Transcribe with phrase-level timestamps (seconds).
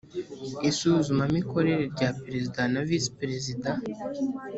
[0.69, 3.69] isuzumamikorere rya perezida na visi perezida